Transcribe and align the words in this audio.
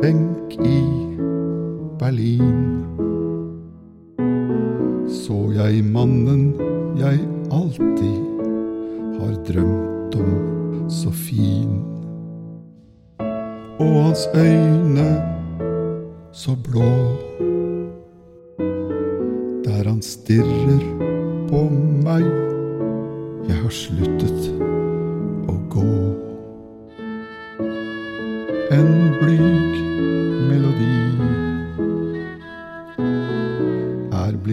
benk 0.00 0.54
i 0.60 0.80
Berlin 1.98 2.80
så 5.10 5.36
jeg 5.54 5.84
mannen 5.84 6.54
jeg 6.98 7.20
alltid 7.54 8.20
har 9.20 9.34
drømt 9.48 10.14
om 10.20 10.88
så 10.90 11.10
fin. 11.10 11.80
Og 13.78 14.04
hans 14.04 14.26
øyne 14.34 15.08
så 16.32 16.56
blå. 16.64 16.90
Der 19.64 19.88
han 19.88 20.02
stirrer 20.02 20.82
på 21.48 21.62
meg, 22.04 22.26
jeg 23.48 23.56
har 23.62 23.70
sluttet 23.70 24.79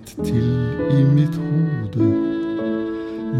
blitt 0.00 0.26
til 0.26 0.98
i 0.98 1.02
mitt 1.14 1.34
hode 1.36 2.08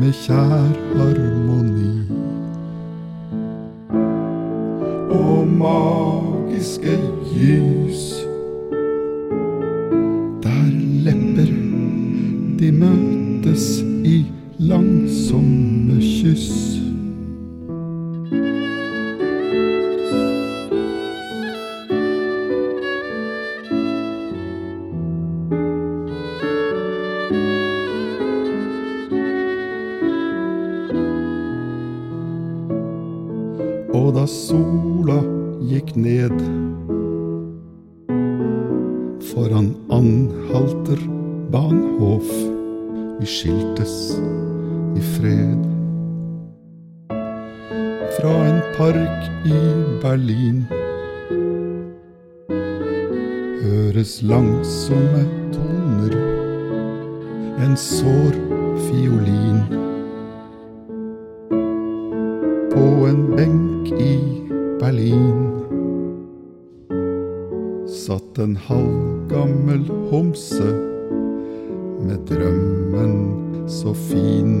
med 0.00 0.12
kjær 0.12 0.76
harmoni. 0.96 2.02
Og 5.10 5.48
magiske 5.48 6.96
lys 7.36 8.12
der 10.42 10.70
lepper 11.04 11.52
de 12.58 12.72
møtes 12.72 13.82
i 14.04 14.24
langsomme 14.58 16.00
kyss. 16.00 16.91
Og 33.92 34.14
da 34.16 34.22
sola 34.24 35.18
gikk 35.68 35.90
ned 36.00 36.32
foran 39.32 39.68
Anhalter 39.92 41.00
Bahnhof, 41.52 42.30
vi 43.20 43.28
skiltes 43.28 43.96
i 44.96 45.04
fred. 45.12 45.68
Fra 48.16 48.32
en 48.48 48.62
park 48.78 49.28
i 49.44 49.60
Berlin 50.00 50.64
høres 53.60 54.18
langsomme 54.24 55.26
toner, 55.52 56.16
en 57.60 57.76
sår 57.76 58.40
fiolin. 58.88 59.81
En 63.12 63.36
benk 63.36 63.90
i 64.00 64.12
Berlin 64.80 65.40
satt 67.92 68.38
en 68.40 68.54
halvgammel 68.56 69.84
homse 70.08 70.70
med 72.06 72.24
drømmen 72.30 73.12
så 73.68 73.92
fin. 74.08 74.54